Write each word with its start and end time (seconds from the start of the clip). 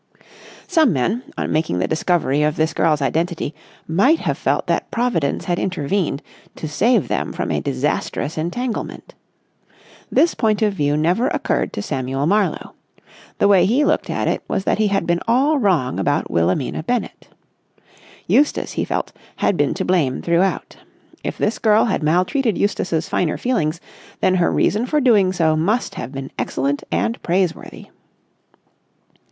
Some 0.65 0.91
men, 0.93 1.21
on 1.37 1.51
making 1.51 1.77
the 1.77 1.87
discovery 1.87 2.41
of 2.41 2.55
this 2.55 2.73
girl's 2.73 3.03
identity, 3.03 3.53
might 3.87 4.17
have 4.21 4.35
felt 4.35 4.65
that 4.65 4.89
Providence 4.89 5.45
had 5.45 5.59
intervened 5.59 6.23
to 6.55 6.67
save 6.67 7.07
them 7.07 7.31
from 7.31 7.51
a 7.51 7.61
disastrous 7.61 8.35
entanglement. 8.35 9.13
This 10.11 10.33
point 10.33 10.63
of 10.63 10.73
view 10.73 10.97
never 10.97 11.27
occurred 11.27 11.71
to 11.73 11.83
Samuel 11.83 12.25
Marlowe. 12.25 12.73
The 13.37 13.47
way 13.47 13.67
he 13.67 13.85
looked 13.85 14.09
at 14.09 14.27
it 14.27 14.41
was 14.47 14.63
that 14.63 14.79
he 14.79 14.87
had 14.87 15.05
been 15.05 15.19
all 15.27 15.59
wrong 15.59 15.99
about 15.99 16.31
Wilhelmina 16.31 16.81
Bennett. 16.81 17.27
Eustace, 18.25 18.71
he 18.71 18.83
felt, 18.83 19.11
had 19.35 19.55
been 19.55 19.75
to 19.75 19.85
blame 19.85 20.23
throughout. 20.23 20.77
If 21.23 21.37
this 21.37 21.59
girl 21.59 21.85
had 21.85 22.01
maltreated 22.01 22.57
Eustace's 22.57 23.07
finer 23.07 23.37
feelings, 23.37 23.79
then 24.19 24.33
her 24.33 24.51
reason 24.51 24.87
for 24.87 24.99
doing 24.99 25.31
so 25.31 25.55
must 25.55 25.93
have 25.93 26.11
been 26.11 26.31
excellent 26.39 26.83
and 26.91 27.21
praiseworthy. 27.21 27.89